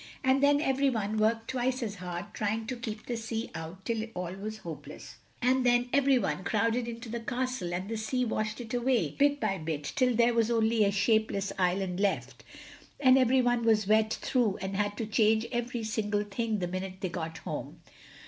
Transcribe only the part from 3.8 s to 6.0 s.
till all was hopeless, and then